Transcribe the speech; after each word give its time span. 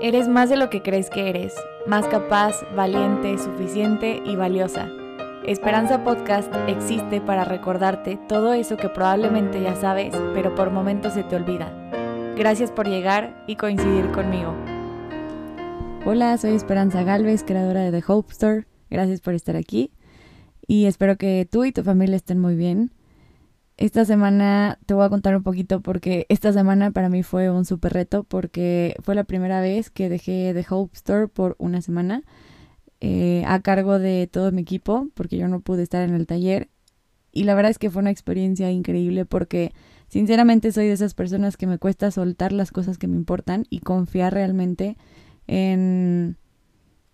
Eres 0.00 0.28
más 0.28 0.48
de 0.48 0.56
lo 0.56 0.70
que 0.70 0.80
crees 0.80 1.10
que 1.10 1.28
eres, 1.28 1.56
más 1.84 2.06
capaz, 2.06 2.54
valiente, 2.76 3.36
suficiente 3.36 4.22
y 4.24 4.36
valiosa. 4.36 4.88
Esperanza 5.44 6.04
Podcast 6.04 6.54
existe 6.68 7.20
para 7.20 7.42
recordarte 7.44 8.16
todo 8.28 8.52
eso 8.52 8.76
que 8.76 8.88
probablemente 8.88 9.60
ya 9.60 9.74
sabes, 9.74 10.14
pero 10.34 10.54
por 10.54 10.70
momentos 10.70 11.14
se 11.14 11.24
te 11.24 11.34
olvida. 11.34 11.72
Gracias 12.36 12.70
por 12.70 12.86
llegar 12.86 13.42
y 13.48 13.56
coincidir 13.56 14.12
conmigo. 14.12 14.54
Hola, 16.06 16.38
soy 16.38 16.52
Esperanza 16.52 17.02
Galvez, 17.02 17.42
creadora 17.42 17.80
de 17.80 17.90
The 17.90 18.04
Hope 18.06 18.30
Store. 18.30 18.66
Gracias 18.90 19.20
por 19.20 19.34
estar 19.34 19.56
aquí 19.56 19.90
y 20.68 20.86
espero 20.86 21.16
que 21.16 21.44
tú 21.50 21.64
y 21.64 21.72
tu 21.72 21.82
familia 21.82 22.14
estén 22.14 22.38
muy 22.38 22.54
bien. 22.54 22.92
Esta 23.78 24.04
semana 24.04 24.80
te 24.86 24.94
voy 24.94 25.06
a 25.06 25.08
contar 25.08 25.36
un 25.36 25.44
poquito 25.44 25.80
porque 25.80 26.26
esta 26.28 26.52
semana 26.52 26.90
para 26.90 27.08
mí 27.08 27.22
fue 27.22 27.48
un 27.48 27.64
súper 27.64 27.92
reto 27.92 28.24
porque 28.24 28.96
fue 29.04 29.14
la 29.14 29.22
primera 29.22 29.60
vez 29.60 29.88
que 29.88 30.08
dejé 30.08 30.52
The 30.52 30.66
Hope 30.68 30.96
Store 30.96 31.28
por 31.28 31.54
una 31.60 31.80
semana 31.80 32.24
eh, 33.00 33.44
a 33.46 33.60
cargo 33.60 34.00
de 34.00 34.26
todo 34.26 34.50
mi 34.50 34.62
equipo 34.62 35.06
porque 35.14 35.36
yo 35.36 35.46
no 35.46 35.60
pude 35.60 35.84
estar 35.84 36.02
en 36.02 36.16
el 36.16 36.26
taller 36.26 36.70
y 37.30 37.44
la 37.44 37.54
verdad 37.54 37.70
es 37.70 37.78
que 37.78 37.88
fue 37.88 38.02
una 38.02 38.10
experiencia 38.10 38.68
increíble 38.72 39.24
porque 39.24 39.72
sinceramente 40.08 40.72
soy 40.72 40.88
de 40.88 40.94
esas 40.94 41.14
personas 41.14 41.56
que 41.56 41.68
me 41.68 41.78
cuesta 41.78 42.10
soltar 42.10 42.50
las 42.50 42.72
cosas 42.72 42.98
que 42.98 43.06
me 43.06 43.14
importan 43.14 43.64
y 43.70 43.78
confiar 43.78 44.34
realmente 44.34 44.96
en 45.46 46.36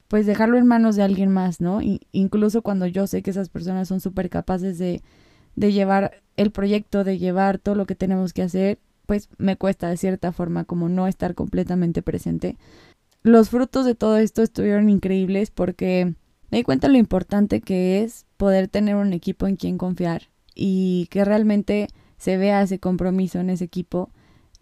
pues 0.09 0.25
dejarlo 0.25 0.56
en 0.56 0.67
manos 0.67 0.97
de 0.97 1.03
alguien 1.03 1.31
más, 1.31 1.61
¿no? 1.61 1.81
incluso 2.12 2.62
cuando 2.62 2.87
yo 2.87 3.06
sé 3.06 3.23
que 3.23 3.33
esas 3.33 3.51
personas 3.51 3.87
son 3.87 4.01
súper 4.01 4.31
capaces 4.31 4.78
de 4.78 5.03
de 5.57 5.73
llevar 5.73 6.23
el 6.37 6.51
proyecto, 6.51 7.05
de 7.05 7.19
llevar 7.19 7.59
todo 7.59 7.75
lo 7.75 7.87
que 7.87 7.95
tenemos 7.95 8.33
que 8.33 8.43
hacer, 8.43 8.79
pues 9.07 9.29
me 9.39 9.57
cuesta 9.57 9.89
de 9.89 9.97
cierta 9.97 10.33
forma 10.33 10.65
como 10.65 10.89
no 10.89 11.07
estar 11.07 11.35
completamente 11.35 12.03
presente. 12.03 12.57
Los 13.23 13.51
frutos 13.51 13.85
de 13.87 13.95
todo 13.95 14.19
esto 14.19 14.43
estuvieron 14.43 14.89
increíbles 14.89 15.51
porque 15.51 16.15
me 16.51 16.59
di 16.59 16.65
cuenta 16.65 16.89
lo 16.89 16.98
importante 16.98 17.61
que 17.61 18.03
es 18.03 18.27
poder 18.37 18.69
tener 18.69 18.97
un 18.97 19.12
equipo 19.12 19.47
en 19.47 19.56
quien 19.56 19.78
confiar 19.78 20.28
y 20.55 21.09
que 21.11 21.25
realmente 21.25 21.89
se 22.17 22.37
vea 22.37 22.62
ese 22.62 22.78
compromiso 22.78 23.41
en 23.41 23.50
ese 23.50 23.65
equipo 23.65 24.11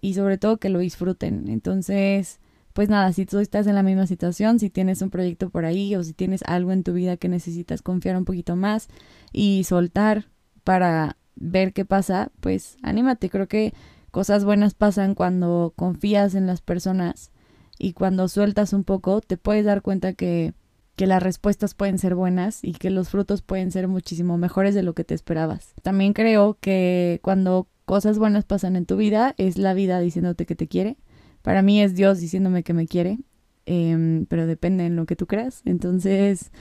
y 0.00 0.14
sobre 0.14 0.38
todo 0.38 0.58
que 0.58 0.68
lo 0.68 0.78
disfruten. 0.78 1.48
Entonces, 1.48 2.40
pues 2.72 2.88
nada, 2.88 3.12
si 3.12 3.26
tú 3.26 3.38
estás 3.38 3.66
en 3.66 3.74
la 3.74 3.82
misma 3.82 4.06
situación, 4.06 4.58
si 4.58 4.70
tienes 4.70 5.02
un 5.02 5.10
proyecto 5.10 5.50
por 5.50 5.64
ahí 5.64 5.94
o 5.94 6.02
si 6.02 6.12
tienes 6.12 6.42
algo 6.46 6.72
en 6.72 6.82
tu 6.82 6.92
vida 6.92 7.16
que 7.16 7.28
necesitas 7.28 7.82
confiar 7.82 8.16
un 8.16 8.24
poquito 8.24 8.56
más 8.56 8.88
y 9.32 9.64
soltar 9.64 10.31
para 10.64 11.16
ver 11.36 11.72
qué 11.72 11.84
pasa, 11.84 12.30
pues 12.40 12.76
anímate. 12.82 13.30
Creo 13.30 13.48
que 13.48 13.74
cosas 14.10 14.44
buenas 14.44 14.74
pasan 14.74 15.14
cuando 15.14 15.72
confías 15.76 16.34
en 16.34 16.46
las 16.46 16.60
personas 16.60 17.30
y 17.78 17.94
cuando 17.94 18.28
sueltas 18.28 18.72
un 18.72 18.84
poco, 18.84 19.20
te 19.20 19.36
puedes 19.36 19.64
dar 19.64 19.82
cuenta 19.82 20.12
que, 20.12 20.54
que 20.94 21.06
las 21.06 21.22
respuestas 21.22 21.74
pueden 21.74 21.98
ser 21.98 22.14
buenas 22.14 22.62
y 22.62 22.72
que 22.74 22.90
los 22.90 23.08
frutos 23.08 23.42
pueden 23.42 23.72
ser 23.72 23.88
muchísimo 23.88 24.38
mejores 24.38 24.74
de 24.74 24.82
lo 24.82 24.94
que 24.94 25.04
te 25.04 25.14
esperabas. 25.14 25.74
También 25.82 26.12
creo 26.12 26.58
que 26.60 27.18
cuando 27.22 27.66
cosas 27.84 28.18
buenas 28.18 28.44
pasan 28.44 28.76
en 28.76 28.86
tu 28.86 28.96
vida, 28.96 29.34
es 29.38 29.58
la 29.58 29.74
vida 29.74 29.98
diciéndote 29.98 30.46
que 30.46 30.54
te 30.54 30.68
quiere. 30.68 30.96
Para 31.42 31.62
mí 31.62 31.82
es 31.82 31.94
Dios 31.94 32.20
diciéndome 32.20 32.62
que 32.62 32.72
me 32.72 32.86
quiere, 32.86 33.18
em, 33.66 34.26
pero 34.26 34.46
depende 34.46 34.86
en 34.86 34.94
lo 34.94 35.06
que 35.06 35.16
tú 35.16 35.26
creas. 35.26 35.62
Entonces, 35.64 36.52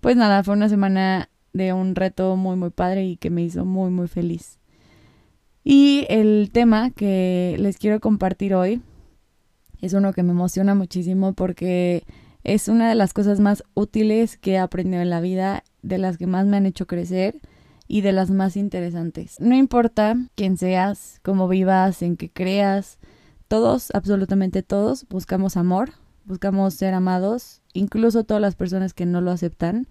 pues 0.00 0.16
nada, 0.16 0.42
fue 0.42 0.54
una 0.54 0.68
semana 0.68 1.28
de 1.52 1.72
un 1.72 1.94
reto 1.94 2.36
muy, 2.36 2.56
muy 2.56 2.70
padre 2.70 3.04
y 3.04 3.16
que 3.16 3.30
me 3.30 3.42
hizo 3.42 3.64
muy, 3.64 3.90
muy 3.90 4.08
feliz. 4.08 4.58
Y 5.64 6.06
el 6.08 6.50
tema 6.52 6.90
que 6.90 7.56
les 7.58 7.78
quiero 7.78 8.00
compartir 8.00 8.54
hoy 8.54 8.82
es 9.80 9.92
uno 9.92 10.12
que 10.12 10.22
me 10.22 10.32
emociona 10.32 10.74
muchísimo 10.74 11.34
porque 11.34 12.04
es 12.44 12.68
una 12.68 12.88
de 12.88 12.94
las 12.94 13.12
cosas 13.12 13.38
más 13.38 13.62
útiles 13.74 14.36
que 14.36 14.52
he 14.52 14.58
aprendido 14.58 15.02
en 15.02 15.10
la 15.10 15.20
vida, 15.20 15.62
de 15.82 15.98
las 15.98 16.18
que 16.18 16.26
más 16.26 16.46
me 16.46 16.56
han 16.56 16.66
hecho 16.66 16.86
crecer 16.86 17.40
y 17.86 18.00
de 18.00 18.12
las 18.12 18.30
más 18.30 18.56
interesantes. 18.56 19.38
No 19.38 19.54
importa 19.54 20.16
quién 20.34 20.56
seas, 20.56 21.20
cómo 21.22 21.46
vivas, 21.46 22.02
en 22.02 22.16
qué 22.16 22.30
creas, 22.30 22.98
todos, 23.48 23.90
absolutamente 23.92 24.62
todos, 24.62 25.06
buscamos 25.08 25.56
amor, 25.56 25.92
buscamos 26.24 26.74
ser 26.74 26.94
amados, 26.94 27.60
incluso 27.72 28.24
todas 28.24 28.40
las 28.40 28.54
personas 28.54 28.94
que 28.94 29.06
no 29.06 29.20
lo 29.20 29.30
aceptan 29.30 29.86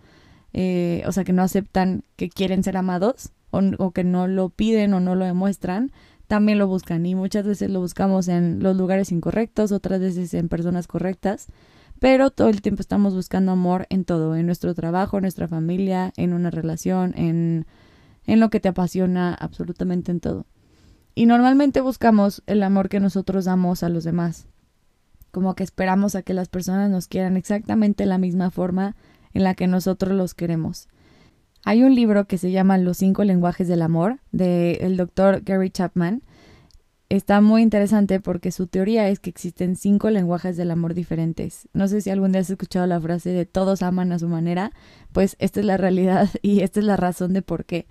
eh, 0.53 1.03
o 1.07 1.11
sea, 1.11 1.23
que 1.23 1.33
no 1.33 1.43
aceptan 1.43 2.03
que 2.15 2.29
quieren 2.29 2.63
ser 2.63 2.77
amados 2.77 3.31
o, 3.51 3.91
que 3.91 4.03
no 4.03 4.27
lo 4.27 4.49
piden 4.49 4.93
o 4.93 4.99
no 4.99 5.15
lo 5.15 5.25
demuestran, 5.25 5.91
también 6.27 6.57
lo 6.57 6.67
buscan 6.67 7.05
y 7.05 7.15
muchas 7.15 7.45
veces 7.45 7.69
lo 7.69 7.81
buscamos 7.81 8.27
en 8.27 8.63
los 8.63 8.77
lugares 8.77 9.11
incorrectos, 9.11 9.71
otras 9.71 9.99
veces 9.99 10.33
en 10.33 10.47
personas 10.47 10.87
correctas, 10.87 11.47
pero 11.99 12.31
todo 12.31 12.49
el 12.49 12.61
tiempo 12.61 12.81
estamos 12.81 13.13
buscando 13.13 13.51
amor 13.51 13.85
en 13.89 14.05
todo, 14.05 14.35
en 14.35 14.45
nuestro 14.45 14.73
trabajo, 14.73 15.17
en 15.17 15.23
nuestra 15.23 15.47
familia, 15.47 16.13
en 16.15 16.33
una 16.33 16.49
relación, 16.49 17.13
en, 17.17 17.67
en 18.25 18.39
lo 18.39 18.49
que 18.49 18.59
te 18.59 18.69
apasiona, 18.69 19.33
absolutamente 19.33 20.11
en 20.11 20.19
todo. 20.19 20.45
Y 21.13 21.25
normalmente 21.25 21.81
buscamos 21.81 22.41
el 22.47 22.63
amor 22.63 22.87
que 22.87 23.01
nosotros 23.01 23.45
damos 23.45 23.83
a 23.83 23.89
los 23.89 24.05
demás, 24.05 24.47
como 25.31 25.55
que 25.55 25.63
esperamos 25.63 26.15
a 26.15 26.21
que 26.21 26.33
las 26.33 26.47
personas 26.47 26.89
nos 26.89 27.07
quieran 27.07 27.35
exactamente 27.35 28.05
la 28.05 28.17
misma 28.17 28.49
forma 28.49 28.95
en 29.33 29.43
la 29.43 29.55
que 29.55 29.67
nosotros 29.67 30.13
los 30.13 30.33
queremos. 30.33 30.87
Hay 31.63 31.83
un 31.83 31.93
libro 31.93 32.25
que 32.25 32.37
se 32.37 32.51
llama 32.51 32.77
Los 32.77 32.97
cinco 32.97 33.23
lenguajes 33.23 33.67
del 33.67 33.81
amor 33.81 34.19
del 34.31 34.77
el 34.81 34.97
doctor 34.97 35.41
Gary 35.43 35.69
Chapman. 35.69 36.23
Está 37.09 37.41
muy 37.41 37.61
interesante 37.61 38.19
porque 38.19 38.51
su 38.51 38.67
teoría 38.67 39.09
es 39.09 39.19
que 39.19 39.29
existen 39.29 39.75
cinco 39.75 40.09
lenguajes 40.09 40.57
del 40.57 40.71
amor 40.71 40.93
diferentes. 40.93 41.67
No 41.73 41.87
sé 41.87 42.01
si 42.01 42.09
algún 42.09 42.31
día 42.31 42.41
has 42.41 42.49
escuchado 42.49 42.87
la 42.87 43.01
frase 43.01 43.31
de 43.31 43.45
todos 43.45 43.81
aman 43.81 44.11
a 44.11 44.19
su 44.19 44.27
manera, 44.27 44.71
pues 45.11 45.35
esta 45.39 45.59
es 45.59 45.65
la 45.65 45.77
realidad 45.77 46.29
y 46.41 46.61
esta 46.61 46.79
es 46.79 46.85
la 46.85 46.97
razón 46.97 47.33
de 47.33 47.41
por 47.41 47.65
qué. 47.65 47.85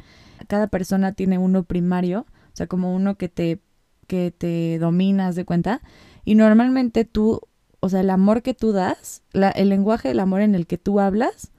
Cada 0.48 0.68
persona 0.68 1.12
tiene 1.12 1.38
uno 1.38 1.64
primario, 1.64 2.20
o 2.20 2.56
sea, 2.56 2.66
como 2.66 2.94
uno 2.94 3.16
que 3.16 3.28
te, 3.28 3.60
que 4.06 4.34
te 4.36 4.78
dominas 4.78 5.36
de 5.36 5.44
cuenta. 5.44 5.82
Y 6.24 6.34
normalmente 6.34 7.04
tú 7.04 7.42
o 7.80 7.88
sea, 7.88 8.00
el 8.00 8.10
amor 8.10 8.42
que 8.42 8.54
tú 8.54 8.72
das, 8.72 9.22
el 9.32 9.68
lenguaje 9.68 10.08
del 10.08 10.20
amor 10.20 10.42
en 10.42 10.54
el 10.54 10.66
que 10.66 10.78
tú 10.78 11.00
hablas, 11.00 11.50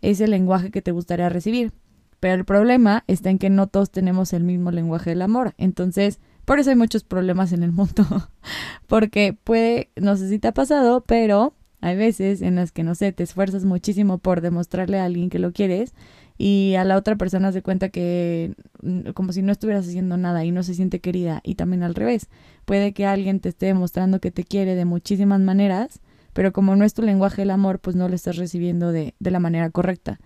es 0.00 0.20
el 0.20 0.30
lenguaje 0.30 0.70
que 0.70 0.82
te 0.82 0.92
gustaría 0.92 1.28
recibir. 1.28 1.72
Pero 2.20 2.34
el 2.34 2.44
problema 2.44 3.04
está 3.06 3.30
en 3.30 3.38
que 3.38 3.50
no 3.50 3.66
todos 3.66 3.90
tenemos 3.90 4.32
el 4.32 4.44
mismo 4.44 4.70
lenguaje 4.70 5.10
del 5.10 5.22
amor. 5.22 5.54
Entonces, 5.58 6.20
por 6.44 6.58
eso 6.58 6.70
hay 6.70 6.76
muchos 6.76 7.04
problemas 7.04 7.52
en 7.52 7.62
el 7.62 7.72
mundo. 7.72 8.06
Porque 8.86 9.36
puede, 9.44 9.90
no 9.96 10.16
sé 10.16 10.28
si 10.28 10.38
te 10.38 10.48
ha 10.48 10.52
pasado, 10.52 11.02
pero 11.02 11.54
hay 11.80 11.96
veces 11.96 12.40
en 12.40 12.54
las 12.54 12.72
que, 12.72 12.82
no 12.82 12.94
sé, 12.94 13.12
te 13.12 13.22
esfuerzas 13.22 13.64
muchísimo 13.64 14.18
por 14.18 14.40
demostrarle 14.40 15.00
a 15.00 15.04
alguien 15.04 15.28
que 15.28 15.38
lo 15.38 15.52
quieres 15.52 15.92
y 16.36 16.74
a 16.74 16.84
la 16.84 16.96
otra 16.96 17.16
persona 17.16 17.52
se 17.52 17.62
cuenta 17.62 17.88
que 17.88 18.54
mm, 18.82 19.10
como 19.10 19.32
si 19.32 19.42
no 19.42 19.52
estuvieras 19.52 19.86
haciendo 19.86 20.16
nada 20.16 20.44
y 20.44 20.50
no 20.50 20.62
se 20.62 20.74
siente 20.74 21.00
querida 21.00 21.40
y 21.44 21.54
también 21.54 21.82
al 21.82 21.94
revés. 21.94 22.28
Puede 22.64 22.92
que 22.92 23.06
alguien 23.06 23.40
te 23.40 23.50
esté 23.50 23.66
demostrando 23.66 24.20
que 24.20 24.30
te 24.30 24.44
quiere 24.44 24.74
de 24.74 24.84
muchísimas 24.84 25.40
maneras, 25.40 26.00
pero 26.32 26.52
como 26.52 26.74
no 26.76 26.84
es 26.84 26.94
tu 26.94 27.02
lenguaje 27.02 27.42
del 27.42 27.50
amor, 27.50 27.78
pues 27.78 27.94
no 27.96 28.08
lo 28.08 28.14
estás 28.14 28.36
recibiendo 28.36 28.90
de, 28.90 29.14
de 29.20 29.30
la 29.30 29.38
manera 29.40 29.70
correcta. 29.70 30.18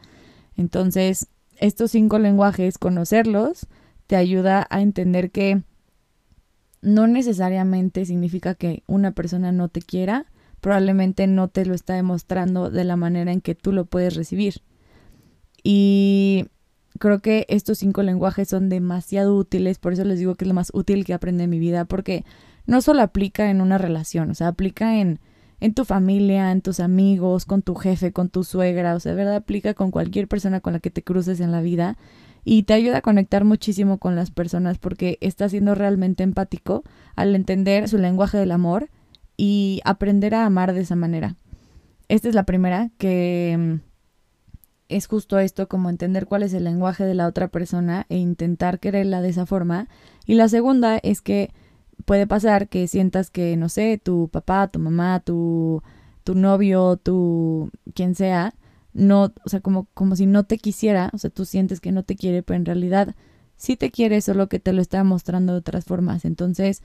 Entonces, 0.57 1.29
estos 1.59 1.91
cinco 1.91 2.19
lenguajes, 2.19 2.79
conocerlos, 2.79 3.67
te 4.07 4.17
ayuda 4.17 4.67
a 4.71 4.81
entender 4.81 5.31
que 5.31 5.63
no 6.81 7.07
necesariamente 7.07 8.07
significa 8.07 8.55
que 8.55 8.83
una 8.87 9.13
persona 9.13 9.53
no 9.53 9.69
te 9.69 9.83
quiera, 9.83 10.27
probablemente 10.61 11.27
no 11.27 11.49
te 11.49 11.67
lo 11.67 11.75
está 11.75 11.95
demostrando 11.95 12.71
de 12.71 12.85
la 12.85 12.97
manera 12.97 13.33
en 13.33 13.41
que 13.41 13.55
tú 13.55 13.73
lo 13.73 13.85
puedes 13.85 14.15
recibir. 14.15 14.63
Y 15.63 16.47
creo 16.99 17.21
que 17.21 17.47
estos 17.49 17.79
cinco 17.79 18.03
lenguajes 18.03 18.49
son 18.49 18.69
demasiado 18.69 19.37
útiles, 19.37 19.79
por 19.79 19.93
eso 19.93 20.05
les 20.05 20.19
digo 20.19 20.35
que 20.35 20.45
es 20.45 20.49
lo 20.49 20.55
más 20.55 20.71
útil 20.75 21.05
que 21.05 21.15
aprendí 21.15 21.45
en 21.45 21.51
mi 21.51 21.59
vida, 21.59 21.85
porque 21.85 22.25
no 22.67 22.81
solo 22.83 23.03
aplica 23.03 23.51
en 23.51 23.61
una 23.61 23.79
relación, 23.79 24.31
o 24.31 24.35
sea, 24.35 24.49
aplica 24.49 24.99
en, 24.99 25.21
en 25.61 25.75
tu 25.75 25.85
familia, 25.85 26.53
en 26.53 26.61
tus 26.61 26.81
amigos, 26.81 27.45
con 27.45 27.63
tu 27.63 27.75
jefe, 27.75 28.13
con 28.13 28.29
tu 28.29 28.45
suegra, 28.45 28.95
o 28.95 29.01
sea, 29.01 29.13
de 29.13 29.17
verdad 29.17 29.37
aplica 29.37 29.75
con 29.75 29.91
cualquier 29.91 30.29
persona 30.29 30.61
con 30.61 30.73
la 30.73 30.81
que 30.81 30.91
te 30.91 31.03
cruces 31.03 31.41
en 31.41 31.53
la 31.53 31.63
vida 31.63 31.97
y 32.45 32.65
te 32.65 32.75
ayuda 32.75 32.99
a 32.99 33.03
conectar 33.03 33.45
muchísimo 33.45 33.99
con 33.99 34.17
las 34.17 34.31
personas 34.31 34.79
porque 34.79 35.19
estás 35.21 35.51
siendo 35.51 35.75
realmente 35.75 36.23
empático 36.23 36.85
al 37.17 37.35
entender 37.35 37.89
su 37.89 37.99
lenguaje 37.99 38.39
del 38.39 38.53
amor 38.53 38.91
y 39.37 39.81
aprender 39.85 40.35
a 40.35 40.47
amar 40.47 40.73
de 40.73 40.81
esa 40.81 40.97
manera. 40.97 41.37
Esta 42.09 42.29
es 42.29 42.35
la 42.35 42.45
primera 42.45 42.91
que 42.97 43.81
es 44.89 45.07
justo 45.07 45.39
esto, 45.39 45.69
como 45.69 45.91
entender 45.91 46.27
cuál 46.27 46.43
es 46.43 46.55
el 46.55 46.65
lenguaje 46.65 47.05
de 47.05 47.15
la 47.15 47.27
otra 47.27 47.49
persona 47.49 48.07
e 48.09 48.17
intentar 48.17 48.81
quererla 48.81 49.21
de 49.21 49.29
esa 49.29 49.47
forma. 49.47 49.89
Y 50.27 50.35
la 50.35 50.49
segunda 50.49 50.99
es 50.99 51.21
que 51.21 51.53
puede 52.05 52.27
pasar 52.27 52.69
que 52.69 52.87
sientas 52.89 53.31
que, 53.31 53.57
no 53.57 53.69
sé, 53.69 54.01
tu 54.03 54.29
papá, 54.29 54.69
tu 54.69 54.79
mamá, 54.79 55.21
tu, 55.21 55.83
tu 56.25 56.35
novio, 56.35 56.97
tu 56.97 57.71
quien 57.95 58.15
sea, 58.15 58.55
no, 58.95 59.33
o 59.45 59.49
sea, 59.49 59.61
como, 59.61 59.87
como 59.95 60.17
si 60.17 60.27
no 60.27 60.45
te 60.45 60.59
quisiera, 60.59 61.11
o 61.13 61.19
sea, 61.19 61.31
tú 61.31 61.45
sientes 61.45 61.81
que 61.81 61.93
no 61.93 62.03
te 62.03 62.17
quiere, 62.17 62.43
pero 62.43 62.57
en 62.57 62.65
realidad 62.65 63.15
sí 63.57 63.77
te 63.77 63.91
quiere, 63.91 64.21
solo 64.21 64.49
que 64.49 64.59
te 64.59 64.73
lo 64.73 64.81
está 64.81 65.05
mostrando 65.05 65.53
de 65.53 65.59
otras 65.59 65.85
formas. 65.85 66.25
Entonces, 66.25 66.83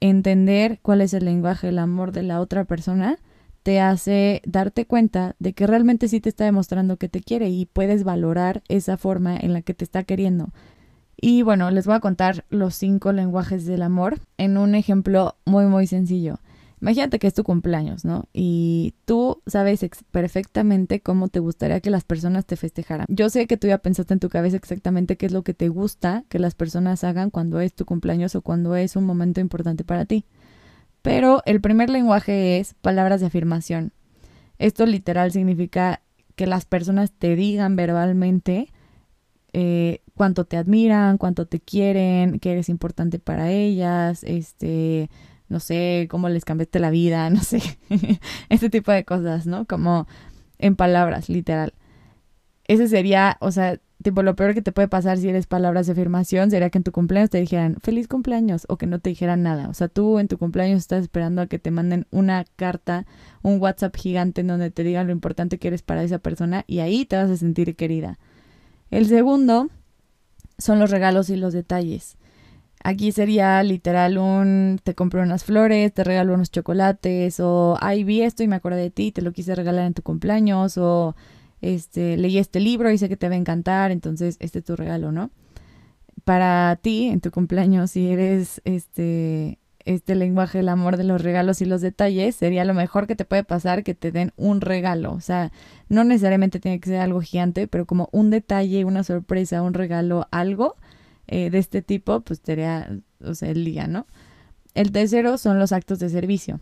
entender 0.00 0.78
cuál 0.82 1.00
es 1.00 1.14
el 1.14 1.24
lenguaje, 1.24 1.68
el 1.68 1.78
amor 1.78 2.12
de 2.12 2.22
la 2.22 2.40
otra 2.40 2.64
persona, 2.64 3.18
te 3.66 3.80
hace 3.80 4.42
darte 4.46 4.86
cuenta 4.86 5.34
de 5.40 5.52
que 5.52 5.66
realmente 5.66 6.06
sí 6.06 6.20
te 6.20 6.28
está 6.28 6.44
demostrando 6.44 6.98
que 6.98 7.08
te 7.08 7.20
quiere 7.20 7.48
y 7.48 7.66
puedes 7.66 8.04
valorar 8.04 8.62
esa 8.68 8.96
forma 8.96 9.36
en 9.36 9.52
la 9.52 9.60
que 9.60 9.74
te 9.74 9.82
está 9.82 10.04
queriendo. 10.04 10.50
Y 11.20 11.42
bueno, 11.42 11.72
les 11.72 11.84
voy 11.84 11.96
a 11.96 12.00
contar 12.00 12.44
los 12.48 12.76
cinco 12.76 13.10
lenguajes 13.10 13.66
del 13.66 13.82
amor 13.82 14.20
en 14.38 14.56
un 14.56 14.76
ejemplo 14.76 15.34
muy 15.46 15.64
muy 15.66 15.88
sencillo. 15.88 16.38
Imagínate 16.80 17.18
que 17.18 17.26
es 17.26 17.34
tu 17.34 17.42
cumpleaños, 17.42 18.04
¿no? 18.04 18.28
Y 18.32 18.94
tú 19.04 19.42
sabes 19.48 19.84
perfectamente 20.12 21.00
cómo 21.00 21.26
te 21.26 21.40
gustaría 21.40 21.80
que 21.80 21.90
las 21.90 22.04
personas 22.04 22.46
te 22.46 22.54
festejaran. 22.54 23.06
Yo 23.08 23.30
sé 23.30 23.48
que 23.48 23.56
tú 23.56 23.66
ya 23.66 23.78
pensaste 23.78 24.14
en 24.14 24.20
tu 24.20 24.28
cabeza 24.28 24.56
exactamente 24.56 25.16
qué 25.16 25.26
es 25.26 25.32
lo 25.32 25.42
que 25.42 25.54
te 25.54 25.70
gusta 25.70 26.22
que 26.28 26.38
las 26.38 26.54
personas 26.54 27.02
hagan 27.02 27.30
cuando 27.30 27.58
es 27.58 27.74
tu 27.74 27.84
cumpleaños 27.84 28.36
o 28.36 28.42
cuando 28.42 28.76
es 28.76 28.94
un 28.94 29.02
momento 29.02 29.40
importante 29.40 29.82
para 29.82 30.04
ti. 30.04 30.24
Pero 31.06 31.40
el 31.46 31.60
primer 31.60 31.88
lenguaje 31.88 32.58
es 32.58 32.74
palabras 32.74 33.20
de 33.20 33.28
afirmación. 33.28 33.92
Esto 34.58 34.86
literal 34.86 35.30
significa 35.30 36.02
que 36.34 36.48
las 36.48 36.64
personas 36.64 37.12
te 37.12 37.36
digan 37.36 37.76
verbalmente 37.76 38.72
eh, 39.52 40.02
cuánto 40.16 40.46
te 40.46 40.56
admiran, 40.56 41.16
cuánto 41.16 41.46
te 41.46 41.60
quieren, 41.60 42.40
que 42.40 42.50
eres 42.50 42.68
importante 42.68 43.20
para 43.20 43.52
ellas, 43.52 44.24
este, 44.24 45.08
no 45.48 45.60
sé, 45.60 46.08
cómo 46.10 46.28
les 46.28 46.44
cambiaste 46.44 46.80
la 46.80 46.90
vida, 46.90 47.30
no 47.30 47.40
sé, 47.40 47.62
este 48.48 48.68
tipo 48.68 48.90
de 48.90 49.04
cosas, 49.04 49.46
¿no? 49.46 49.64
Como 49.64 50.08
en 50.58 50.74
palabras, 50.74 51.28
literal. 51.28 51.72
Ese 52.64 52.88
sería, 52.88 53.36
o 53.38 53.52
sea, 53.52 53.78
tipo 54.06 54.22
lo 54.22 54.36
peor 54.36 54.54
que 54.54 54.62
te 54.62 54.70
puede 54.70 54.86
pasar 54.86 55.18
si 55.18 55.28
eres 55.28 55.48
palabras 55.48 55.86
de 55.86 55.92
afirmación 55.92 56.48
sería 56.48 56.70
que 56.70 56.78
en 56.78 56.84
tu 56.84 56.92
cumpleaños 56.92 57.28
te 57.28 57.40
dijeran 57.40 57.74
feliz 57.82 58.06
cumpleaños 58.06 58.64
o 58.68 58.76
que 58.76 58.86
no 58.86 59.00
te 59.00 59.10
dijeran 59.10 59.42
nada. 59.42 59.68
O 59.68 59.74
sea, 59.74 59.88
tú 59.88 60.20
en 60.20 60.28
tu 60.28 60.38
cumpleaños 60.38 60.78
estás 60.78 61.02
esperando 61.02 61.42
a 61.42 61.48
que 61.48 61.58
te 61.58 61.72
manden 61.72 62.06
una 62.12 62.44
carta, 62.54 63.04
un 63.42 63.60
WhatsApp 63.60 63.96
gigante 63.96 64.42
en 64.42 64.46
donde 64.46 64.70
te 64.70 64.84
digan 64.84 65.08
lo 65.08 65.12
importante 65.12 65.58
que 65.58 65.66
eres 65.66 65.82
para 65.82 66.04
esa 66.04 66.20
persona 66.20 66.62
y 66.68 66.78
ahí 66.78 67.04
te 67.04 67.16
vas 67.16 67.28
a 67.28 67.36
sentir 67.36 67.74
querida. 67.74 68.20
El 68.92 69.06
segundo 69.06 69.70
son 70.56 70.78
los 70.78 70.92
regalos 70.92 71.28
y 71.28 71.34
los 71.34 71.52
detalles. 71.52 72.16
Aquí 72.84 73.10
sería 73.10 73.60
literal 73.64 74.18
un 74.18 74.78
te 74.84 74.94
compré 74.94 75.20
unas 75.20 75.42
flores, 75.42 75.92
te 75.92 76.04
regalo 76.04 76.32
unos 76.32 76.52
chocolates 76.52 77.40
o 77.40 77.76
ay 77.80 78.04
vi 78.04 78.22
esto 78.22 78.44
y 78.44 78.46
me 78.46 78.54
acordé 78.54 78.82
de 78.82 78.90
ti, 78.90 79.10
te 79.10 79.20
lo 79.20 79.32
quise 79.32 79.56
regalar 79.56 79.84
en 79.84 79.94
tu 79.94 80.02
cumpleaños 80.02 80.78
o 80.78 81.16
este 81.74 82.16
leí 82.16 82.38
este 82.38 82.60
libro 82.60 82.90
y 82.90 82.98
sé 82.98 83.08
que 83.08 83.16
te 83.16 83.28
va 83.28 83.34
a 83.34 83.38
encantar, 83.38 83.90
entonces 83.90 84.36
este 84.40 84.60
es 84.60 84.64
tu 84.64 84.76
regalo, 84.76 85.12
¿no? 85.12 85.30
Para 86.24 86.76
ti 86.76 87.08
en 87.08 87.20
tu 87.20 87.30
cumpleaños 87.30 87.92
si 87.92 88.08
eres 88.08 88.60
este 88.64 89.58
este 89.86 90.16
lenguaje 90.16 90.58
del 90.58 90.68
amor 90.68 90.96
de 90.96 91.04
los 91.04 91.22
regalos 91.22 91.62
y 91.62 91.64
los 91.64 91.80
detalles, 91.80 92.34
sería 92.34 92.64
lo 92.64 92.74
mejor 92.74 93.06
que 93.06 93.14
te 93.14 93.24
puede 93.24 93.44
pasar 93.44 93.84
que 93.84 93.94
te 93.94 94.10
den 94.10 94.32
un 94.36 94.60
regalo. 94.60 95.12
O 95.12 95.20
sea, 95.20 95.52
no 95.88 96.02
necesariamente 96.02 96.58
tiene 96.58 96.80
que 96.80 96.90
ser 96.90 97.00
algo 97.00 97.20
gigante, 97.20 97.68
pero 97.68 97.86
como 97.86 98.08
un 98.10 98.30
detalle, 98.30 98.84
una 98.84 99.04
sorpresa, 99.04 99.62
un 99.62 99.74
regalo, 99.74 100.26
algo 100.32 100.74
eh, 101.28 101.50
de 101.50 101.58
este 101.58 101.82
tipo, 101.82 102.20
pues 102.20 102.40
sería, 102.44 102.98
o 103.24 103.34
sea, 103.34 103.50
el 103.50 103.64
día, 103.64 103.86
¿no? 103.86 104.06
El 104.74 104.90
tercero 104.90 105.38
son 105.38 105.58
los 105.58 105.72
actos 105.72 106.00
de 106.00 106.10
servicio, 106.10 106.60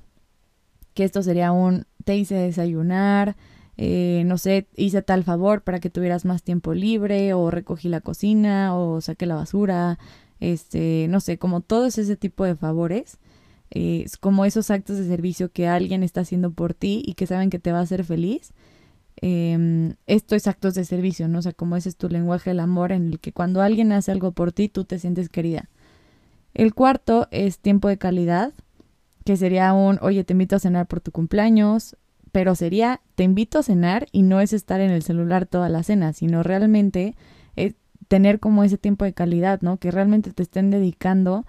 que 0.92 1.04
esto 1.04 1.22
sería 1.22 1.50
un, 1.50 1.86
te 2.04 2.16
hice 2.16 2.34
desayunar, 2.34 3.36
eh, 3.76 4.22
no 4.26 4.38
sé, 4.38 4.68
hice 4.76 5.02
tal 5.02 5.24
favor 5.24 5.62
para 5.62 5.80
que 5.80 5.90
tuvieras 5.90 6.24
más 6.24 6.42
tiempo 6.42 6.74
libre, 6.74 7.34
o 7.34 7.50
recogí 7.50 7.88
la 7.88 8.00
cocina, 8.00 8.76
o 8.76 9.00
saqué 9.00 9.26
la 9.26 9.34
basura, 9.34 9.98
este, 10.40 11.06
no 11.08 11.20
sé, 11.20 11.38
como 11.38 11.60
todos 11.60 11.98
ese 11.98 12.16
tipo 12.16 12.44
de 12.44 12.56
favores, 12.56 13.18
eh, 13.70 14.06
como 14.20 14.44
esos 14.44 14.70
actos 14.70 14.98
de 14.98 15.06
servicio 15.06 15.50
que 15.50 15.66
alguien 15.66 16.02
está 16.02 16.20
haciendo 16.20 16.52
por 16.52 16.74
ti 16.74 17.02
y 17.04 17.14
que 17.14 17.26
saben 17.26 17.50
que 17.50 17.58
te 17.58 17.72
va 17.72 17.78
a 17.78 17.82
hacer 17.82 18.04
feliz, 18.04 18.52
eh, 19.20 19.94
esto 20.06 20.36
es 20.36 20.46
actos 20.46 20.74
de 20.74 20.84
servicio, 20.84 21.28
¿no? 21.28 21.38
O 21.38 21.42
sea, 21.42 21.52
como 21.52 21.76
ese 21.76 21.88
es 21.88 21.96
tu 21.96 22.08
lenguaje 22.08 22.50
del 22.50 22.60
amor 22.60 22.92
en 22.92 23.12
el 23.12 23.20
que 23.20 23.32
cuando 23.32 23.62
alguien 23.62 23.92
hace 23.92 24.12
algo 24.12 24.32
por 24.32 24.52
ti, 24.52 24.68
tú 24.68 24.84
te 24.84 24.98
sientes 24.98 25.28
querida. 25.28 25.70
El 26.52 26.74
cuarto 26.74 27.26
es 27.30 27.58
tiempo 27.58 27.88
de 27.88 27.98
calidad, 27.98 28.52
que 29.24 29.36
sería 29.36 29.72
un, 29.72 29.98
oye, 30.02 30.24
te 30.24 30.34
invito 30.34 30.56
a 30.56 30.60
cenar 30.60 30.86
por 30.86 31.00
tu 31.00 31.10
cumpleaños, 31.10 31.96
pero 32.34 32.56
sería, 32.56 33.00
te 33.14 33.22
invito 33.22 33.60
a 33.60 33.62
cenar 33.62 34.08
y 34.10 34.22
no 34.22 34.40
es 34.40 34.52
estar 34.52 34.80
en 34.80 34.90
el 34.90 35.04
celular 35.04 35.46
toda 35.46 35.68
la 35.68 35.84
cena, 35.84 36.12
sino 36.12 36.42
realmente 36.42 37.14
es 37.54 37.76
tener 38.08 38.40
como 38.40 38.64
ese 38.64 38.76
tiempo 38.76 39.04
de 39.04 39.12
calidad, 39.12 39.60
¿no? 39.60 39.76
Que 39.76 39.92
realmente 39.92 40.32
te 40.32 40.42
estén 40.42 40.68
dedicando, 40.68 41.46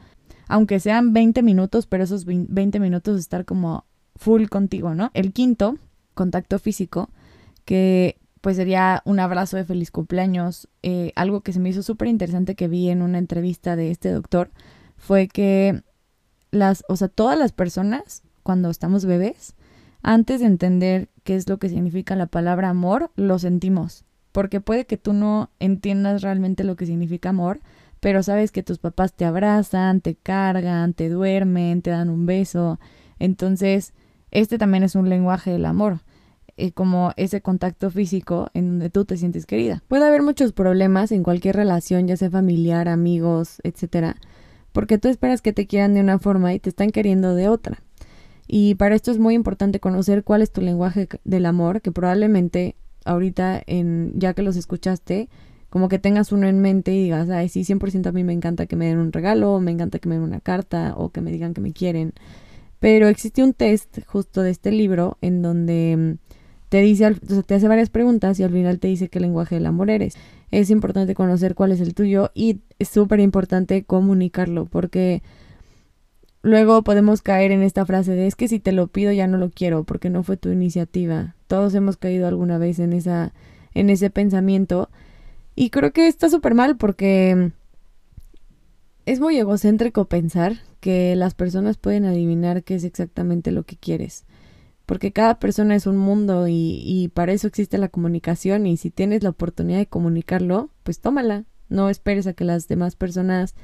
aunque 0.48 0.80
sean 0.80 1.12
20 1.12 1.42
minutos, 1.42 1.88
pero 1.88 2.04
esos 2.04 2.26
20 2.26 2.80
minutos 2.80 3.20
estar 3.20 3.46
como 3.46 3.86
full 4.16 4.46
contigo, 4.46 4.94
¿no? 4.94 5.10
El 5.16 5.34
quinto, 5.34 5.80
contacto 6.14 6.60
físico, 6.60 7.10
que 7.66 8.20
pues 8.42 8.58
sería 8.58 9.02
un 9.06 9.20
abrazo 9.20 9.58
de 9.58 9.66
feliz 9.66 9.90
cumpleaños. 9.90 10.70
Eh, 10.84 11.14
algo 11.16 11.42
que 11.42 11.52
se 11.52 11.60
me 11.60 11.70
hizo 11.70 11.82
súper 11.82 12.10
interesante 12.10 12.54
que 12.54 12.68
vi 12.68 12.90
en 12.90 13.02
una 13.02 13.18
entrevista 13.18 13.76
de 13.76 13.90
este 13.90 14.12
doctor 14.12 14.52
fue 14.98 15.30
que 15.30 15.82
las, 16.52 16.84
o 16.90 16.96
sea, 16.96 17.08
todas 17.08 17.40
las 17.40 17.54
personas, 17.54 18.22
cuando 18.44 18.70
estamos 18.70 19.06
bebés, 19.06 19.56
antes 20.08 20.40
de 20.40 20.46
entender 20.46 21.10
qué 21.24 21.36
es 21.36 21.50
lo 21.50 21.58
que 21.58 21.68
significa 21.68 22.16
la 22.16 22.28
palabra 22.28 22.70
amor, 22.70 23.10
lo 23.16 23.40
sentimos. 23.40 24.06
Porque 24.32 24.62
puede 24.62 24.86
que 24.86 24.98
tú 24.98 25.14
no 25.14 25.50
entiendas 25.60 26.22
realmente 26.22 26.64
lo 26.64 26.76
que 26.76 26.86
significa 26.86 27.30
amor, 27.30 27.60
pero 28.02 28.22
sabes 28.22 28.52
que 28.52 28.62
tus 28.62 28.78
papás 28.78 29.14
te 29.14 29.26
abrazan, 29.26 30.02
te 30.02 30.14
cargan, 30.14 30.94
te 30.94 31.10
duermen, 31.10 31.82
te 31.82 31.90
dan 31.90 32.10
un 32.10 32.28
beso. 32.28 32.80
Entonces, 33.18 33.96
este 34.30 34.60
también 34.60 34.84
es 34.84 34.94
un 34.94 35.10
lenguaje 35.10 35.50
del 35.50 35.66
amor. 35.66 36.02
Eh, 36.58 36.72
como 36.72 37.12
ese 37.18 37.42
contacto 37.42 37.90
físico 37.90 38.50
en 38.54 38.70
donde 38.70 38.92
tú 38.92 39.06
te 39.06 39.18
sientes 39.18 39.48
querida. 39.48 39.84
Puede 39.88 40.06
haber 40.06 40.22
muchos 40.22 40.54
problemas 40.54 41.12
en 41.12 41.24
cualquier 41.24 41.56
relación, 41.56 42.08
ya 42.08 42.16
sea 42.16 42.30
familiar, 42.30 42.88
amigos, 42.88 43.58
etcétera, 43.64 44.16
porque 44.72 44.98
tú 44.98 45.10
esperas 45.10 45.42
que 45.42 45.52
te 45.52 45.68
quieran 45.68 45.96
de 45.96 46.02
una 46.02 46.20
forma 46.20 46.54
y 46.54 46.60
te 46.60 46.70
están 46.70 46.92
queriendo 46.92 47.36
de 47.36 47.50
otra. 47.50 47.85
Y 48.48 48.76
para 48.76 48.96
esto 48.96 49.12
es 49.12 49.20
muy 49.20 49.34
importante 49.34 49.80
conocer 49.80 50.24
cuál 50.24 50.42
es 50.42 50.52
tu 50.52 50.62
lenguaje 50.62 51.08
del 51.24 51.46
amor, 51.46 51.82
que 51.82 51.92
probablemente 51.92 52.76
ahorita, 53.06 53.62
en, 53.66 54.14
ya 54.16 54.34
que 54.34 54.44
los 54.44 54.56
escuchaste, 54.56 55.30
como 55.70 55.90
que 55.90 56.00
tengas 56.00 56.32
uno 56.32 56.48
en 56.48 56.60
mente 56.60 56.94
y 56.94 57.04
digas, 57.04 57.30
ay, 57.30 57.50
sí, 57.50 57.64
100% 57.64 58.08
a 58.08 58.12
mí 58.12 58.24
me 58.24 58.34
encanta 58.34 58.66
que 58.66 58.76
me 58.76 58.88
den 58.88 58.98
un 58.98 59.12
regalo, 59.12 59.60
me 59.60 59.72
encanta 59.72 60.00
que 60.00 60.08
me 60.08 60.16
den 60.16 60.24
una 60.24 60.40
carta 60.40 60.94
o 60.96 61.10
que 61.10 61.22
me 61.22 61.32
digan 61.32 61.54
que 61.54 61.62
me 61.62 61.74
quieren. 61.74 62.14
Pero 62.80 63.08
existe 63.08 63.44
un 63.44 63.54
test 63.54 64.00
justo 64.06 64.42
de 64.42 64.52
este 64.52 64.72
libro 64.72 65.18
en 65.22 65.42
donde 65.42 66.18
te 66.70 66.82
dice, 66.82 67.08
o 67.08 67.14
sea, 67.28 67.44
te 67.44 67.56
hace 67.56 67.68
varias 67.68 67.90
preguntas 67.90 68.40
y 68.40 68.44
al 68.44 68.52
final 68.52 68.80
te 68.80 68.88
dice 68.88 69.10
qué 69.10 69.20
lenguaje 69.20 69.56
del 69.56 69.66
amor 69.66 69.90
eres. 69.90 70.16
Es 70.52 70.70
importante 70.70 71.16
conocer 71.16 71.56
cuál 71.56 71.72
es 71.72 71.82
el 71.82 71.94
tuyo 71.94 72.32
y 72.34 72.62
es 72.80 72.90
súper 72.90 73.20
importante 73.20 73.84
comunicarlo 73.84 74.66
porque 74.66 75.24
luego 76.46 76.84
podemos 76.84 77.22
caer 77.22 77.52
en 77.52 77.64
esta 77.64 77.86
frase 77.86 78.14
de 78.14 78.28
es 78.28 78.36
que 78.36 78.48
si 78.48 78.60
te 78.60 78.72
lo 78.72 78.88
pido 78.88 79.12
ya 79.12 79.28
no 79.28 79.38
lo 79.38 79.50
quiero 79.50 79.84
porque 79.84 80.10
no 80.10 80.24
fue 80.24 80.38
tu 80.38 80.50
iniciativa. 80.50 81.36
Todos 81.48 81.74
hemos 81.76 81.98
caído 81.98 82.28
alguna 82.28 82.58
vez 82.58 82.80
en 82.80 82.94
esa 82.94 83.34
en 83.74 83.90
ese 83.90 84.10
pensamiento. 84.10 84.90
Y 85.56 85.70
creo 85.70 85.92
que 85.92 86.08
está 86.08 86.30
súper 86.30 86.54
mal 86.56 86.78
porque 86.78 87.52
es 89.06 89.20
muy 89.20 89.38
egocéntrico 89.38 90.06
pensar 90.06 90.58
que 90.80 91.16
las 91.16 91.34
personas 91.34 91.78
pueden 91.78 92.06
adivinar 92.06 92.64
qué 92.64 92.76
es 92.76 92.84
exactamente 92.84 93.52
lo 93.52 93.64
que 93.64 93.76
quieres. 93.76 94.26
Porque 94.86 95.12
cada 95.12 95.40
persona 95.40 95.76
es 95.76 95.88
un 95.88 95.98
mundo 95.98 96.46
y, 96.48 97.12
para 97.14 97.34
eso 97.34 97.48
existe 97.48 97.78
la 97.78 97.90
comunicación. 97.90 98.68
Y 98.68 98.78
si 98.78 98.92
tienes 98.92 99.24
la 99.24 99.30
oportunidad 99.30 99.80
de 99.80 99.88
comunicarlo, 99.88 100.70
pues 100.84 101.00
tómala, 101.00 101.46
no 101.70 101.90
esperes 101.90 102.28
a 102.28 102.34
que 102.34 102.44
las 102.44 102.68
demás 102.68 102.96
personas 102.96 103.56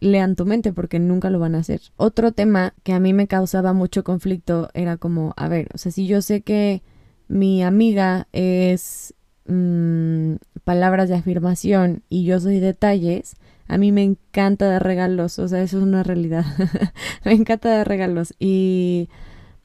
lean 0.00 0.34
tu 0.34 0.46
mente 0.46 0.72
porque 0.72 0.98
nunca 0.98 1.30
lo 1.30 1.38
van 1.38 1.54
a 1.54 1.58
hacer. 1.58 1.80
Otro 1.96 2.32
tema 2.32 2.74
que 2.82 2.92
a 2.92 3.00
mí 3.00 3.12
me 3.12 3.26
causaba 3.26 3.72
mucho 3.72 4.02
conflicto 4.02 4.70
era 4.74 4.96
como, 4.96 5.34
a 5.36 5.48
ver, 5.48 5.68
o 5.74 5.78
sea, 5.78 5.92
si 5.92 6.06
yo 6.06 6.22
sé 6.22 6.40
que 6.42 6.82
mi 7.28 7.62
amiga 7.62 8.26
es 8.32 9.14
mmm, 9.46 10.34
palabras 10.64 11.08
de 11.08 11.16
afirmación 11.16 12.02
y 12.08 12.24
yo 12.24 12.40
soy 12.40 12.60
detalles, 12.60 13.36
a 13.68 13.78
mí 13.78 13.92
me 13.92 14.02
encanta 14.02 14.66
dar 14.66 14.82
regalos, 14.82 15.38
o 15.38 15.46
sea, 15.46 15.62
eso 15.62 15.78
es 15.78 15.84
una 15.84 16.02
realidad. 16.02 16.44
me 17.24 17.32
encanta 17.32 17.68
dar 17.68 17.86
regalos 17.86 18.34
y 18.38 19.08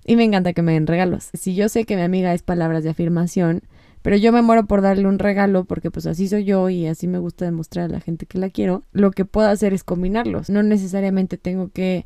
y 0.06 0.16
me 0.16 0.24
encanta 0.24 0.54
que 0.54 0.62
me 0.62 0.74
den 0.74 0.86
regalos. 0.86 1.30
Si 1.34 1.56
yo 1.56 1.68
sé 1.68 1.86
que 1.86 1.96
mi 1.96 2.04
amiga 2.04 2.34
es 2.34 2.44
palabras 2.44 2.84
de 2.84 2.92
afirmación, 2.92 3.64
pero 4.06 4.18
yo 4.18 4.32
me 4.32 4.44
muero 4.44 4.68
por 4.68 4.84
darle 4.84 5.08
un 5.08 5.18
regalo 5.18 5.66
porque 5.66 5.90
pues 5.90 6.06
así 6.06 6.28
soy 6.28 6.44
yo 6.44 6.70
y 6.70 6.86
así 6.86 7.08
me 7.08 7.18
gusta 7.18 7.44
demostrar 7.44 7.86
a 7.86 7.94
la 7.94 8.00
gente 8.00 8.28
que 8.28 8.38
la 8.38 8.52
quiero, 8.52 8.84
lo 8.92 9.10
que 9.10 9.26
puedo 9.26 9.48
hacer 9.48 9.74
es 9.74 9.84
combinarlos. 9.84 10.52
No 10.52 10.62
necesariamente 10.62 11.40
tengo 11.40 11.70
que 11.70 12.06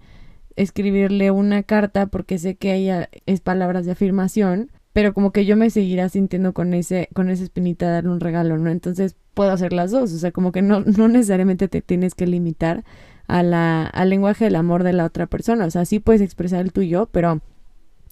escribirle 0.56 1.29
una 1.29 1.62
carta 1.62 2.06
porque 2.06 2.38
sé 2.38 2.56
que 2.56 2.74
ella 2.74 3.10
es 3.25 3.41
palabras 3.41 3.86
de 3.86 3.91
afirmación, 3.91 4.72
pero 4.94 5.13
como 5.13 5.34
que 5.34 5.46
yo 5.46 5.58
me 5.58 5.70
seguirá 5.72 6.08
sintiendo 6.08 6.53
con 6.53 6.74
ese 6.74 7.10
con 7.13 7.29
esa 7.29 7.44
espinita 7.44 7.88
de 7.88 7.91
darle 7.91 8.12
un 8.12 8.22
regalo, 8.22 8.58
¿no? 8.58 8.70
Entonces 8.70 9.18
puedo 9.34 9.51
hacer 9.51 9.74
las 9.74 9.91
dos, 9.91 10.13
o 10.13 10.18
sea, 10.20 10.32
como 10.32 10.53
que 10.53 10.62
no, 10.62 10.79
no 10.79 11.10
necesariamente 11.10 11.68
te 11.68 11.82
tienes 11.82 12.15
que 12.15 12.27
limitar 12.27 12.86
a 13.27 13.44
la, 13.44 13.86
al 13.86 14.10
lenguaje 14.10 14.46
del 14.46 14.56
amor 14.56 14.84
de 14.84 14.94
la 14.94 15.03
otra 15.03 15.27
persona, 15.27 15.65
o 15.65 15.70
sea, 15.70 15.84
sí 15.84 16.00
puedes 16.00 16.22
expresar 16.22 16.62
el 16.62 16.72
tuyo, 16.72 17.10
pero 17.12 17.41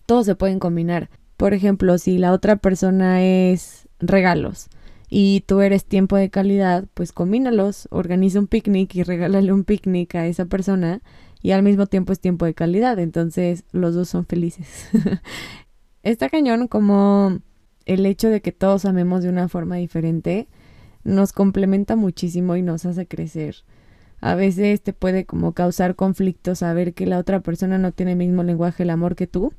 todos 0.06 0.26
se 0.26 0.36
pueden 0.36 0.60
combinar. 0.60 1.10
Por 1.38 1.54
ejemplo, 1.54 1.98
si 2.00 2.18
la 2.18 2.34
otra 2.34 2.58
persona 2.58 3.24
es 3.24 3.88
regalos 4.00 4.70
y 5.10 5.44
tú 5.48 5.62
eres 5.62 5.86
tiempo 5.86 6.18
de 6.18 6.30
calidad, 6.30 6.86
pues 6.94 7.12
combínalos, 7.12 7.88
organiza 7.92 8.40
un 8.40 8.48
picnic 8.48 8.94
y 8.96 9.04
regálale 9.04 9.54
un 9.54 9.64
picnic 9.64 10.16
a 10.16 10.26
esa 10.28 10.46
persona 10.46 11.02
y 11.42 11.52
al 11.52 11.64
mismo 11.64 11.86
tiempo 11.86 12.12
es 12.12 12.20
tiempo 12.20 12.46
de 12.46 12.56
calidad, 12.56 12.98
entonces 13.00 13.64
los 13.72 13.94
dos 13.94 14.10
son 14.10 14.26
felices. 14.26 14.90
Está 16.04 16.30
cañón 16.30 16.68
como 16.68 17.40
el 17.86 18.06
hecho 18.06 18.30
de 18.30 18.42
que 18.42 18.52
todos 18.52 18.86
amemos 18.86 19.24
de 19.24 19.30
una 19.30 19.48
forma 19.48 19.76
diferente 19.76 20.48
nos 21.04 21.32
complementa 21.32 21.96
muchísimo 21.96 22.56
y 22.56 22.62
nos 22.62 22.86
hace 22.86 23.08
crecer. 23.08 23.58
A 24.20 24.36
veces 24.36 24.82
te 24.82 24.94
puede 24.94 25.26
como 25.26 25.54
causar 25.54 25.96
conflictos 25.96 26.60
saber 26.60 26.94
que 26.94 27.06
la 27.06 27.20
otra 27.20 27.42
persona 27.42 27.78
no 27.78 27.92
tiene 27.92 28.14
el 28.14 28.18
mismo 28.18 28.44
lenguaje 28.44 28.84
del 28.84 28.90
amor 28.90 29.16
que 29.16 29.28
tú, 29.28 29.54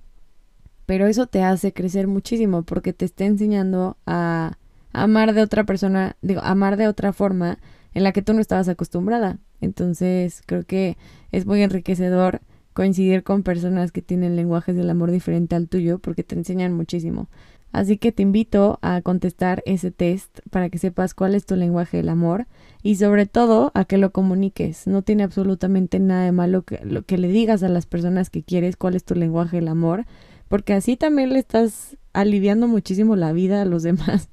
pero 0.89 1.07
eso 1.07 1.27
te 1.27 1.43
hace 1.43 1.75
crecer 1.75 2.07
muchísimo 2.07 2.63
porque 2.63 2.95
te 2.95 3.05
está 3.05 3.27
enseñando 3.27 3.99
a 4.07 4.57
amar 4.95 5.35
de 5.35 5.43
otra 5.43 5.65
persona, 5.65 6.17
digo, 6.23 6.41
amar 6.43 6.79
de 6.79 6.89
otra 6.89 7.13
forma 7.13 7.59
en 7.93 8.05
la 8.05 8.13
que 8.13 8.23
tú 8.23 8.33
no 8.33 8.41
estabas 8.41 8.71
acostumbrada. 8.71 9.37
Entonces, 9.61 10.43
creo 10.47 10.63
que 10.63 10.97
es 11.31 11.45
muy 11.45 11.61
enriquecedor 11.61 12.41
coincidir 12.73 13.23
con 13.23 13.43
personas 13.43 13.93
que 13.93 14.01
tienen 14.01 14.35
lenguajes 14.35 14.77
del 14.77 14.89
amor 14.89 15.11
diferente 15.11 15.57
al 15.57 15.69
tuyo 15.69 15.99
porque 15.99 16.25
te 16.25 16.37
enseñan 16.37 16.73
muchísimo. 16.73 17.29
Así 17.71 17.99
que 17.99 18.11
te 18.11 18.23
invito 18.23 18.79
a 18.81 19.03
contestar 19.03 19.63
ese 19.67 19.91
test 19.91 20.41
para 20.49 20.71
que 20.71 20.79
sepas 20.79 21.13
cuál 21.13 21.35
es 21.35 21.45
tu 21.45 21.55
lenguaje 21.55 21.99
del 21.99 22.09
amor 22.09 22.47
y 22.83 22.95
sobre 22.95 23.27
todo 23.27 23.73
a 23.75 23.85
que 23.85 23.99
lo 23.99 24.11
comuniques. 24.11 24.87
No 24.87 25.03
tiene 25.03 25.23
absolutamente 25.23 26.01
nada 26.01 26.25
de 26.25 26.33
malo 26.33 26.63
que, 26.63 26.81
lo, 26.83 27.03
que 27.03 27.19
le 27.19 27.29
digas 27.29 27.63
a 27.63 27.69
las 27.69 27.85
personas 27.85 28.31
que 28.31 28.43
quieres 28.43 28.79
cuál 28.79 28.97
es 28.97 29.05
tu 29.05 29.15
lenguaje 29.15 29.59
del 29.59 29.69
amor, 29.69 30.07
porque 30.49 30.73
así 30.73 30.97
también 30.97 31.33
le 31.33 31.39
estás 31.39 31.97
aliviando 32.13 32.69
muchísimo 32.69 33.17
la 33.17 33.33
vida 33.33 33.63
a 33.63 33.65
los 33.65 33.83
demás, 33.85 34.29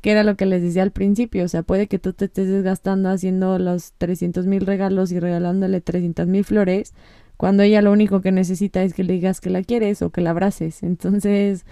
que 0.00 0.10
era 0.10 0.22
lo 0.22 0.36
que 0.36 0.46
les 0.46 0.62
decía 0.62 0.82
al 0.82 0.92
principio. 0.92 1.44
O 1.44 1.48
sea, 1.48 1.62
puede 1.62 1.86
que 1.86 1.98
tú 1.98 2.12
te 2.12 2.26
estés 2.26 2.48
desgastando 2.48 3.08
haciendo 3.08 3.58
los 3.58 3.92
300 3.98 4.46
mil 4.46 4.66
regalos 4.66 5.12
y 5.12 5.20
regalándole 5.20 5.80
300 5.80 6.26
mil 6.26 6.44
flores, 6.44 6.94
cuando 7.36 7.62
ella 7.62 7.82
lo 7.82 7.90
único 7.90 8.20
que 8.20 8.30
necesita 8.30 8.82
es 8.82 8.94
que 8.94 9.02
le 9.02 9.14
digas 9.14 9.40
que 9.40 9.50
la 9.50 9.62
quieres 9.62 10.02
o 10.02 10.10
que 10.10 10.20
la 10.20 10.30
abraces. 10.30 10.82
Entonces, 10.82 11.64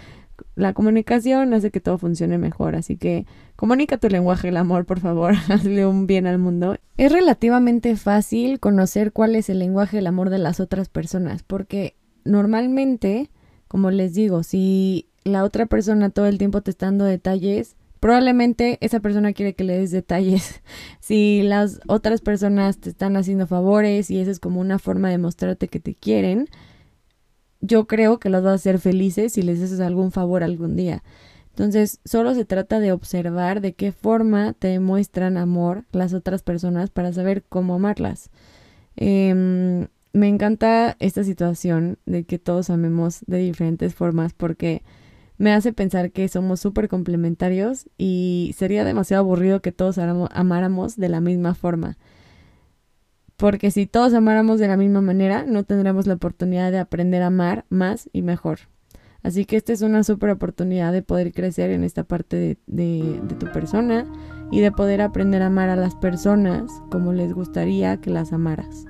la 0.55 0.73
comunicación 0.73 1.55
hace 1.55 1.71
que 1.71 1.81
todo 1.81 1.99
funcione 1.99 2.39
mejor, 2.39 2.75
así 2.75 2.97
que 2.97 3.27
comunica 3.57 3.99
tu 3.99 4.09
lenguaje 4.09 4.49
del 4.49 4.57
amor, 4.57 4.85
por 4.85 5.01
favor, 5.01 5.35
hazle 5.49 5.87
un 5.87 6.07
bien 6.07 6.27
al 6.27 6.39
mundo. 6.39 6.77
Es 6.97 7.13
relativamente 7.13 7.97
fácil 7.97 8.61
conocer 8.61 9.13
cuál 9.13 9.37
es 9.37 9.49
el 9.49 9.59
lenguaje 9.59 9.97
del 9.97 10.07
amor 10.07 10.31
de 10.31 10.39
las 10.39 10.61
otras 10.61 10.89
personas, 10.89 11.43
porque 11.43 11.97
normalmente, 12.25 13.31
como 13.73 13.91
les 13.91 14.13
digo, 14.13 14.43
si 14.43 15.09
la 15.25 15.45
otra 15.45 15.65
persona 15.65 16.11
todo 16.11 16.27
el 16.27 16.37
tiempo 16.37 16.61
te 16.61 16.71
está 16.71 16.85
dando 16.85 17.07
detalles, 17.07 17.75
probablemente 18.01 18.77
esa 18.83 19.01
persona 19.01 19.33
quiere 19.33 19.55
que 19.55 19.65
le 19.65 19.79
des 19.79 19.91
detalles. 19.91 20.61
Si 21.01 21.43
las 21.43 21.81
otras 21.89 22.21
personas 22.21 22.77
te 22.77 22.91
están 22.91 23.17
haciendo 23.17 23.47
favores 23.47 24.11
y 24.11 24.21
esa 24.21 24.31
es 24.31 24.41
como 24.41 24.61
una 24.61 24.79
forma 24.79 25.09
de 25.09 25.17
mostrarte 25.17 25.69
que 25.69 25.81
te 25.81 25.95
quieren, 25.95 26.49
yo 27.63 27.87
creo 27.87 28.19
que 28.19 28.29
los 28.29 28.43
vas 28.43 28.53
a 28.53 28.57
hacer 28.57 28.79
felices 28.79 29.33
si 29.33 29.41
les 29.41 29.63
haces 29.63 29.81
algún 29.81 30.13
favor 30.13 30.45
algún 30.45 30.77
día. 30.77 31.03
Entonces, 31.49 31.99
solo 32.05 32.35
se 32.35 32.45
trata 32.45 32.79
de 32.79 32.93
observar 32.93 33.63
de 33.63 33.73
qué 33.73 33.91
forma 33.91 34.53
te 34.53 34.69
demuestran 34.69 35.39
amor 35.39 35.87
las 35.93 36.13
otras 36.13 36.43
personas 36.43 36.91
para 36.91 37.11
saber 37.15 37.43
cómo 37.43 37.77
amarlas. 37.77 38.29
Em, 38.97 39.89
me 40.13 40.29
encanta 40.29 40.97
esta 41.01 41.25
situación 41.25 41.99
de 42.07 42.25
que 42.25 42.39
todos 42.39 42.71
amemos 42.71 43.25
de 43.27 43.39
diferentes 43.39 43.95
formas 43.95 44.33
porque 44.33 44.83
me 45.39 45.53
hace 45.53 45.73
pensar 45.73 46.13
que 46.13 46.29
somos 46.29 46.61
súper 46.61 46.89
complementarios 46.89 47.89
y 47.99 48.55
sería 48.57 48.85
demasiado 48.85 49.23
aburrido 49.23 49.63
que 49.63 49.73
todos 49.73 49.99
amáramos 49.99 50.97
de 50.97 51.09
la 51.09 51.21
misma 51.21 51.55
forma 51.55 51.97
porque 53.43 53.73
si 53.73 53.87
todos 53.87 54.15
amáramos 54.15 54.61
de 54.61 54.69
la 54.69 54.77
misma 54.77 55.01
manera, 55.01 55.45
no 55.45 55.65
tendremos 55.65 56.07
la 56.07 56.15
oportunidad 56.15 56.71
de 56.71 56.79
aprender 56.79 57.23
a 57.23 57.27
amar 57.27 57.65
más 57.71 58.09
y 58.13 58.23
mejor. 58.23 58.61
Así 59.25 59.47
que 59.47 59.57
esta 59.57 59.73
es 59.73 59.83
una 59.83 60.05
súper 60.05 60.31
oportunidad 60.31 60.93
de 60.93 61.03
poder 61.03 61.33
crecer 61.33 61.71
en 61.71 61.83
esta 61.83 62.05
parte 62.05 62.37
de, 62.37 62.59
de, 62.69 63.35
tu 63.41 63.47
persona 63.47 64.07
y 64.53 64.61
de 64.61 64.71
poder 64.71 65.01
aprender 65.01 65.43
a 65.43 65.47
amar 65.47 65.71
a 65.71 65.77
las 65.77 65.97
personas 65.97 66.71
como 66.89 67.13
les 67.13 67.33
gustaría 67.33 68.01
que 68.01 68.11
las 68.11 68.33
amaras. 68.33 68.87